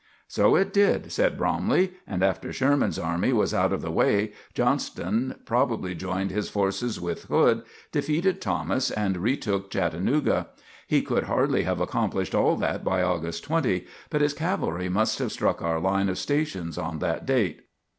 [0.27, 5.35] "So it did," said Bromley; "and after Sherman's army was out of the way Johnston
[5.45, 10.47] probably joined his forces with Hood, defeated Thomas, and retook Chattanooga.
[10.87, 15.31] He could hardly have accomplished all that by August 20, but his cavalry must have
[15.31, 17.67] struck our line of stations on that date."